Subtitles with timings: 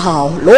[0.00, 0.52] 好罗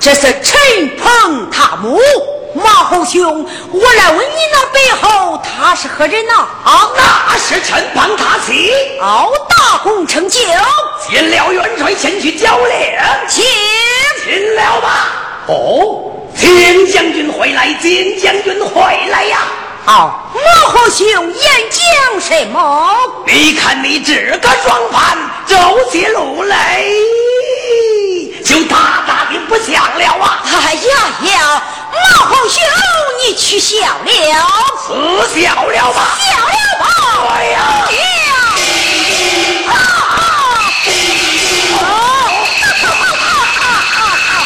[0.00, 2.00] 这是陈鹏他母。
[2.54, 6.34] 马后兄，我来问你，那背后他是何人呐？
[6.64, 8.72] 啊，那是陈鹏他妻。
[9.00, 10.40] 哦，大功成就，
[11.08, 13.44] 进了元帅前去交令，请
[14.24, 15.12] 进了吧。
[15.46, 19.38] 哦，金将军回来，金将军回来呀。
[19.86, 22.90] 哦，马后兄言讲什么？
[23.26, 25.56] 你看你这个装扮，走
[25.92, 26.82] 起路来
[28.44, 28.97] 就大
[29.48, 30.44] 不想了啊！
[30.44, 30.80] 哎呀
[31.32, 32.60] 呀，马皇兄，
[33.24, 34.10] 你取笑了，
[34.86, 34.88] 死
[35.40, 36.84] 笑了吧，笑了吧！
[37.34, 37.56] 哎呀
[37.88, 37.96] 消！
[39.66, 39.72] 哈
[42.54, 42.92] 哈哈
[43.24, 44.38] 哈哈哈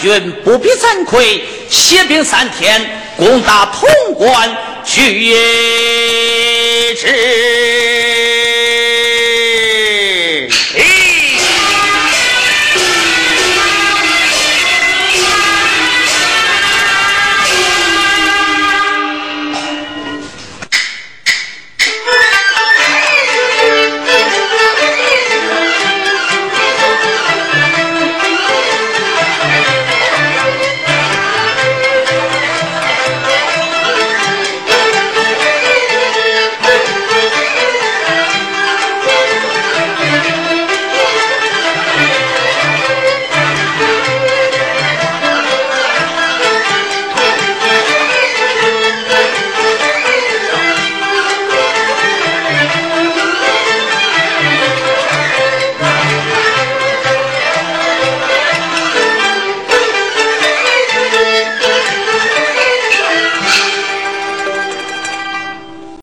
[0.00, 2.80] 军不必惭愧，歇兵三天，
[3.16, 5.36] 攻打潼关去也。